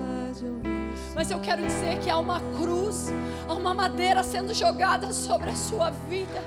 [1.15, 3.09] Mas eu quero dizer que há uma cruz,
[3.49, 6.43] há uma madeira sendo jogada sobre a sua vida.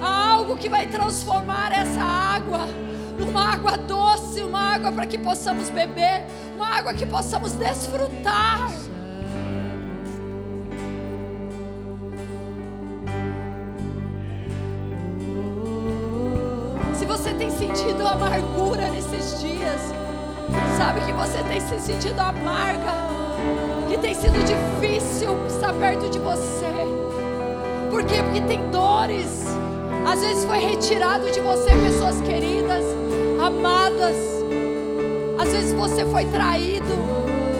[0.00, 2.68] Há algo que vai transformar essa água
[3.24, 6.24] numa água doce, uma água para que possamos beber,
[6.56, 8.68] uma água que possamos desfrutar.
[16.94, 19.80] Se você tem sentido amargura nesses dias,
[20.76, 22.92] sabe que você tem se sentido amarga,
[23.88, 26.72] que tem sido difícil estar perto de você.
[27.90, 28.22] Por quê?
[28.22, 29.44] Porque tem dores.
[30.06, 32.84] Às vezes foi retirado de você pessoas queridas,
[33.42, 34.16] amadas.
[35.38, 36.92] Às vezes você foi traído.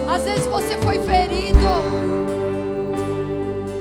[0.09, 1.59] Às vezes você foi ferido.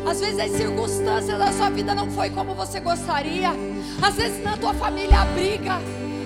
[0.08, 3.50] Às vezes as circunstâncias da sua vida não foi como você gostaria.
[4.02, 5.78] Às vezes na tua família há briga.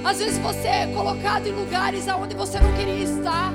[0.04, 3.52] Às vezes você é colocado em lugares aonde você não queria estar.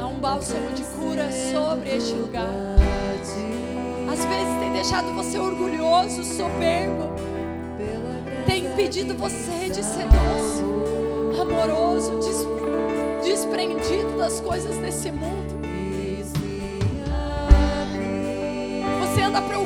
[0.00, 2.71] Há um bálsamo de cura sobre este lugar.
[4.12, 7.10] Às vezes tem deixado você orgulhoso, soberbo.
[8.44, 12.46] Tem impedido você de ser doce, amoroso, des
[13.24, 15.62] desprendido das coisas desse mundo.
[19.00, 19.61] Você anda preocupado.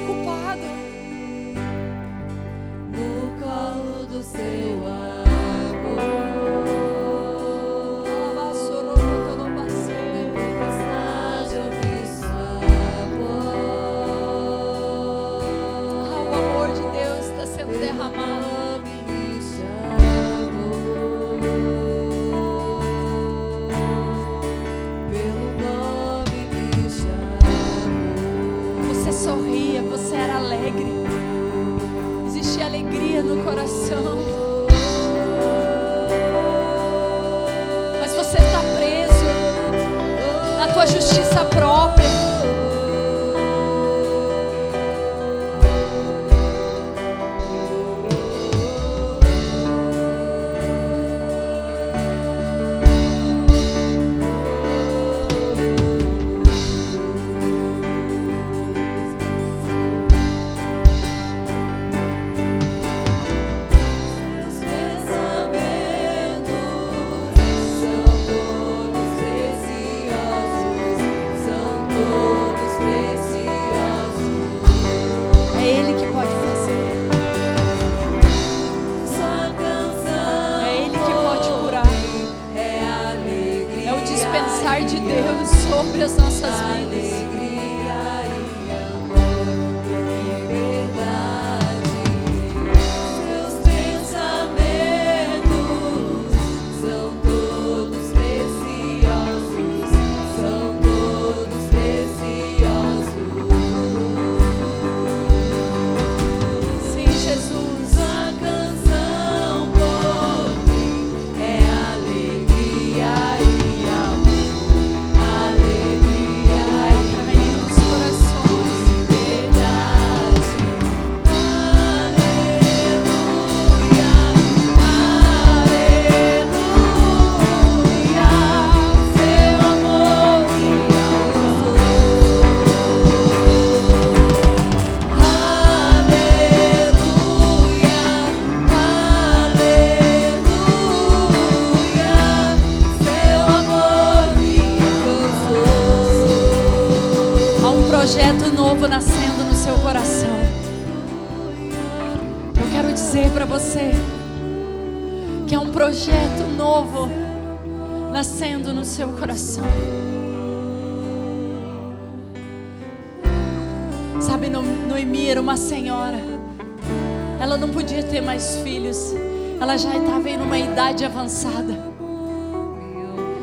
[169.67, 171.77] Ela já estava em uma idade avançada.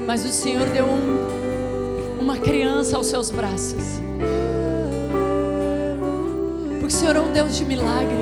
[0.07, 3.99] Mas o Senhor deu um, uma criança aos seus braços.
[6.79, 8.15] Porque o Senhor é um Deus de milagre.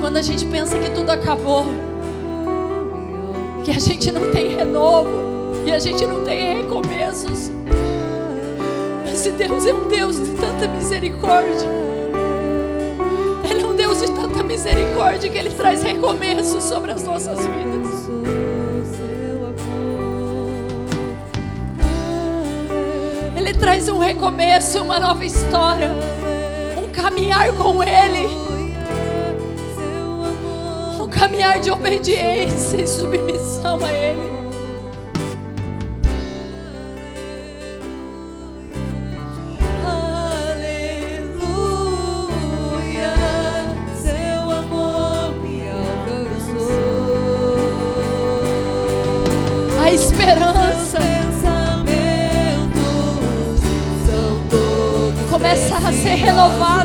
[0.00, 1.66] Quando a gente pensa que tudo acabou,
[3.62, 5.10] que a gente não tem renovo,
[5.62, 7.50] que a gente não tem recomeços.
[9.12, 11.68] Esse Deus é um Deus de tanta misericórdia.
[14.50, 18.10] Misericórdia que Ele traz recomeços sobre as nossas vidas.
[23.36, 25.92] Ele traz um recomeço, uma nova história,
[26.76, 28.26] um caminhar com Ele,
[31.00, 34.39] um caminhar de obediência e submissão a Ele.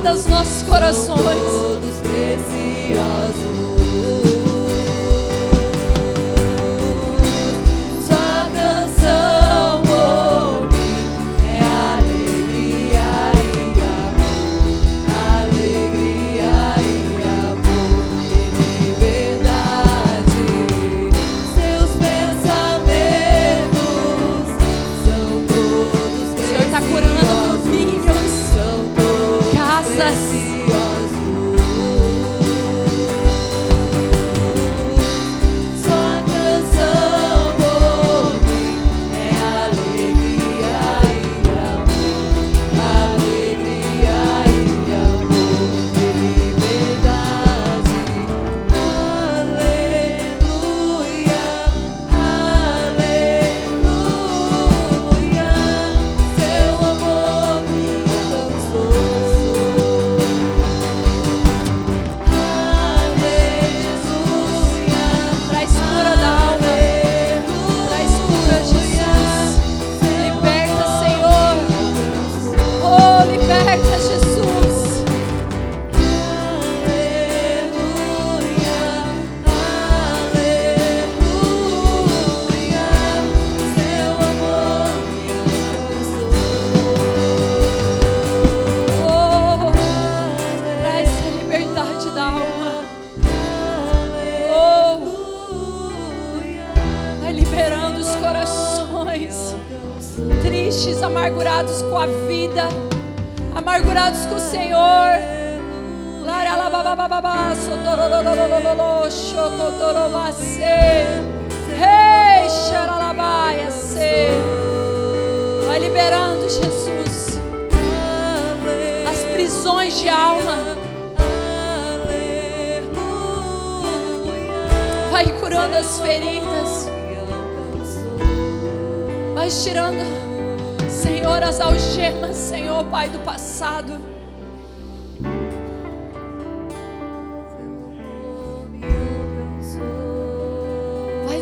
[0.06, 1.45] Renovada aos nossos corações.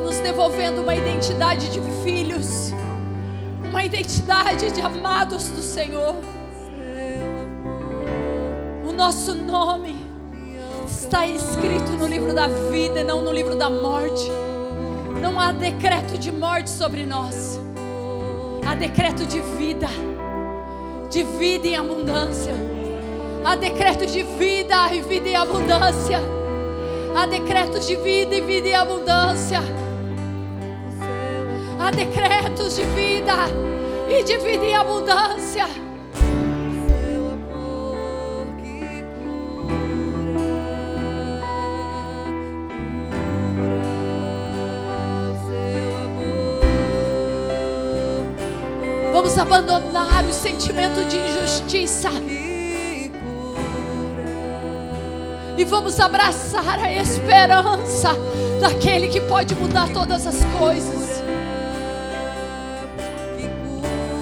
[0.03, 2.73] Nos devolvendo uma identidade de filhos,
[3.69, 6.15] uma identidade de amados do Senhor.
[8.85, 9.95] O nosso nome
[10.85, 14.29] está escrito no livro da vida e não no livro da morte.
[15.21, 17.57] Não há decreto de morte sobre nós.
[18.67, 19.87] Há decreto de vida,
[21.09, 22.53] de vida em abundância.
[23.45, 26.19] Há decreto de vida e vida em abundância.
[27.15, 29.82] Há decreto de vida e vida em abundância.
[31.84, 33.34] Há decretos de vida
[34.07, 35.67] e de vida em abundância.
[49.11, 52.09] Vamos abandonar o sentimento de injustiça.
[55.57, 58.11] E vamos abraçar a esperança
[58.61, 61.02] daquele que pode mudar todas as coisas.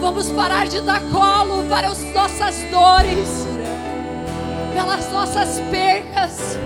[0.02, 3.47] Vamos parar de dar colo para as nossas dores,
[4.74, 6.58] pelas nossas percas,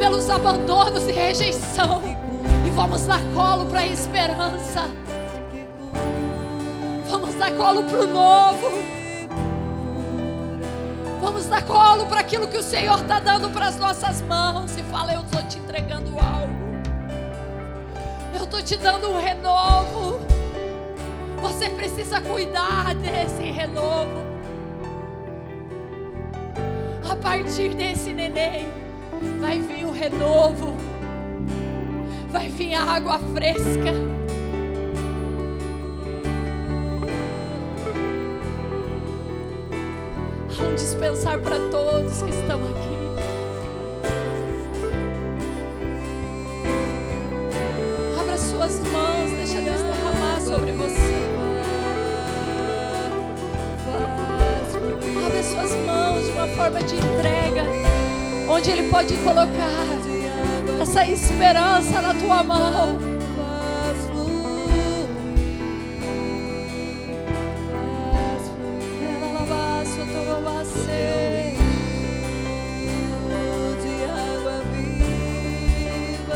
[0.00, 2.02] pelos abandonos e rejeição.
[2.66, 4.90] E vamos dar colo para a esperança.
[7.08, 8.68] Vamos dar colo para o novo.
[11.20, 14.76] Vamos dar colo para aquilo que o Senhor está dando para as nossas mãos.
[14.76, 16.52] E fala: Eu estou te entregando algo.
[18.36, 20.25] Eu estou te dando um renovo.
[21.46, 24.26] Você precisa cuidar desse renovo.
[27.08, 28.68] A partir desse neném,
[29.40, 30.76] vai vir o renovo.
[32.30, 33.92] Vai vir a água fresca.
[40.58, 42.95] Há um dispensar para todos que estão aqui.
[56.66, 57.62] Forma de entrega,
[58.48, 59.86] onde Ele pode colocar
[60.82, 62.98] essa esperança na tua mão.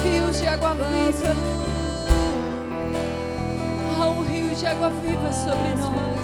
[0.02, 1.34] Rios de água viva.
[4.00, 6.19] Há um rio de água viva sobre nós.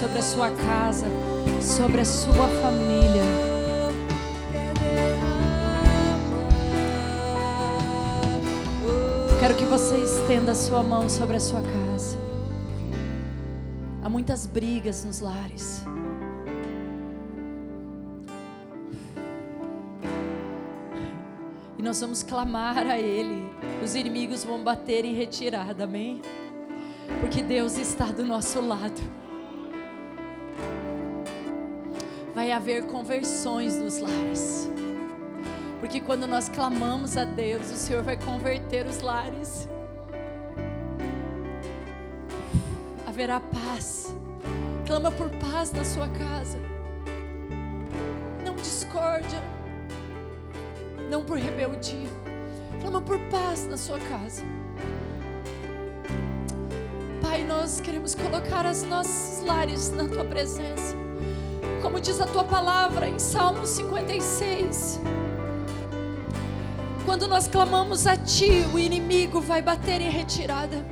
[0.00, 1.06] Sobre a sua casa,
[1.60, 3.22] sobre a sua família.
[9.38, 12.18] Quero que você estenda a sua mão sobre a sua casa.
[14.02, 15.84] Há muitas brigas nos lares.
[21.76, 23.44] E nós vamos clamar a Ele.
[23.84, 26.22] Os inimigos vão bater em retirada, amém?
[27.20, 29.20] Porque Deus está do nosso lado.
[32.52, 34.70] Haver conversões nos lares.
[35.80, 39.68] Porque quando nós clamamos a Deus, o Senhor vai converter os lares.
[43.06, 44.14] Haverá paz.
[44.86, 46.58] Clama por paz na sua casa.
[48.44, 49.42] Não discórdia.
[51.10, 52.08] Não por rebeldia.
[52.80, 54.42] Clama por paz na sua casa.
[57.22, 60.96] Pai, nós queremos colocar os nossos lares na tua presença.
[61.82, 65.00] Como diz a tua palavra em Salmo 56.
[67.06, 70.84] Quando nós clamamos a ti, o inimigo vai bater em retirada.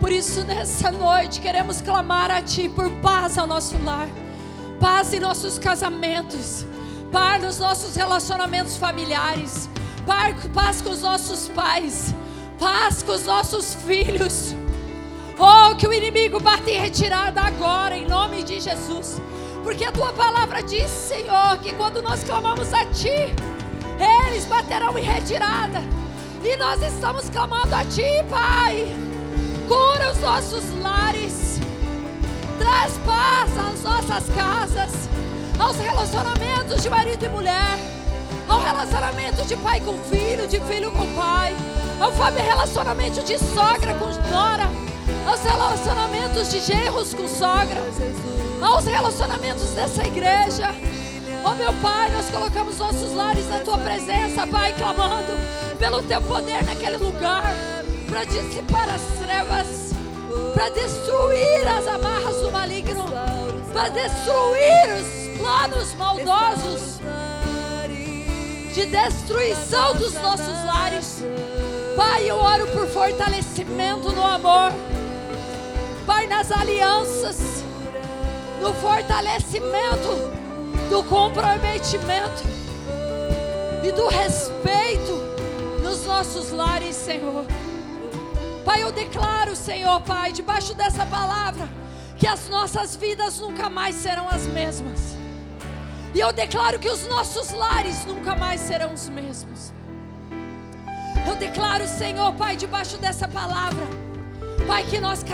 [0.00, 4.08] Por isso, nessa noite, queremos clamar a ti por paz ao nosso lar,
[4.80, 6.66] paz em nossos casamentos,
[7.12, 9.68] paz nos nossos relacionamentos familiares,
[10.52, 12.14] paz, com os nossos pais,
[12.58, 14.56] paz com os nossos filhos.
[15.38, 19.20] Oh, que o inimigo bata em retirada agora, em nome de Jesus.
[19.70, 23.32] Porque a tua palavra diz, Senhor, que quando nós clamamos a Ti,
[24.26, 25.80] eles baterão em retirada.
[26.42, 28.92] E nós estamos clamando a Ti, Pai.
[29.68, 31.60] Cura os nossos lares.
[32.58, 35.08] Traz paz às nossas casas,
[35.56, 37.78] aos relacionamentos de marido e mulher,
[38.48, 41.54] ao relacionamento de pai com filho, de filho com pai,
[42.00, 44.68] ao relacionamento de sogra com nora
[45.26, 47.82] aos relacionamentos de genros com sogra,
[48.62, 50.74] aos relacionamentos dessa igreja.
[51.44, 55.32] Oh meu Pai, nós colocamos nossos lares na tua presença, Pai, clamando
[55.78, 57.54] pelo teu poder naquele lugar,
[58.08, 59.92] para dissipar as trevas,
[60.54, 63.04] para destruir as amarras do maligno,
[63.72, 67.00] para destruir os planos maldosos
[68.74, 71.24] de destruição dos nossos lares.
[71.96, 74.72] Pai, eu oro por fortalecimento no amor.
[76.06, 77.64] Pai, nas alianças,
[78.60, 80.30] no fortalecimento,
[80.90, 82.42] do comprometimento
[83.82, 85.12] e do respeito
[85.82, 87.46] nos nossos lares, Senhor.
[88.64, 91.66] Pai, eu declaro, Senhor, Pai, debaixo dessa palavra,
[92.18, 95.16] que as nossas vidas nunca mais serão as mesmas.
[96.14, 99.72] E eu declaro que os nossos lares nunca mais serão os mesmos.
[101.26, 103.86] Eu declaro, Senhor, Pai, debaixo dessa palavra,
[104.66, 105.24] Pai, que nós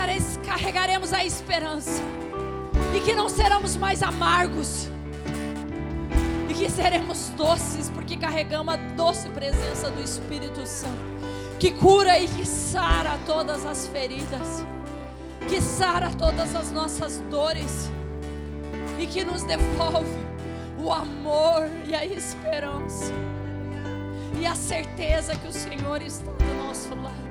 [0.45, 2.01] carregaremos a esperança
[2.97, 4.89] e que não seremos mais amargos
[6.49, 10.97] e que seremos doces, porque carregamos a doce presença do Espírito Santo,
[11.59, 14.65] que cura e que sara todas as feridas,
[15.47, 17.91] que sara todas as nossas dores
[18.97, 20.25] e que nos devolve
[20.79, 23.13] o amor e a esperança
[24.39, 27.26] e a certeza que o Senhor está do nosso lado.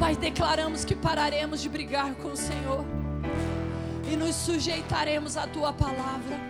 [0.00, 2.86] Pai, declaramos que pararemos de brigar com o Senhor
[4.10, 6.40] e nos sujeitaremos à tua palavra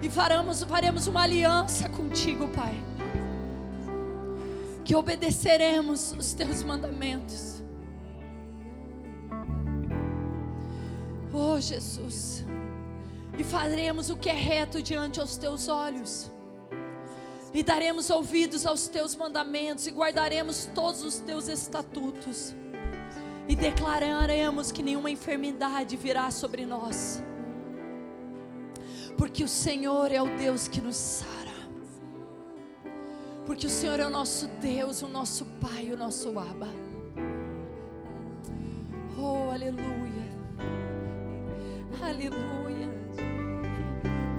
[0.00, 2.74] e faremos, faremos uma aliança contigo, Pai.
[4.86, 7.62] Que obedeceremos os teus mandamentos.
[11.30, 12.42] Oh, Jesus.
[13.38, 16.32] E faremos o que é reto diante aos teus olhos
[17.52, 22.54] e daremos ouvidos aos teus mandamentos e guardaremos todos os teus estatutos
[23.48, 27.22] e declararemos que nenhuma enfermidade virá sobre nós,
[29.16, 31.30] porque o Senhor é o Deus que nos sara,
[33.44, 36.68] porque o Senhor é o nosso Deus, o nosso Pai, o nosso Abba.
[39.18, 40.28] Oh, aleluia,
[42.02, 42.88] aleluia.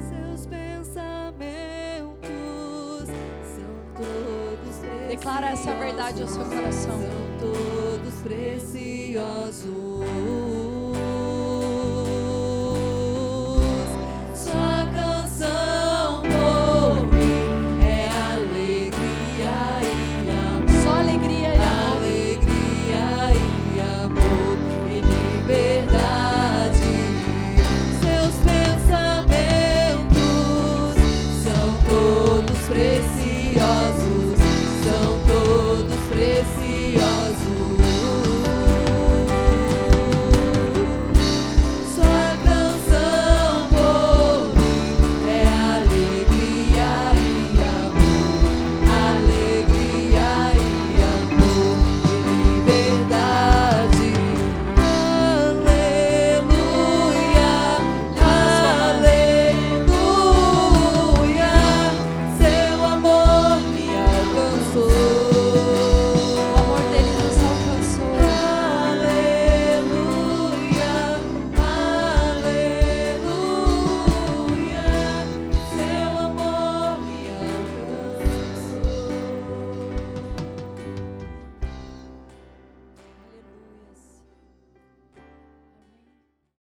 [0.09, 1.27] Seus pensamentos
[3.55, 5.07] são todos.
[5.07, 7.22] Declara essa verdade ao seu coração.
[7.43, 8.63] Todos preciosos.